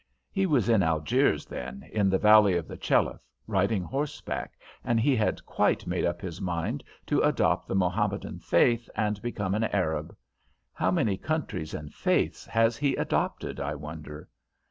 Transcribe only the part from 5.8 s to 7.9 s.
made up his mind to adopt the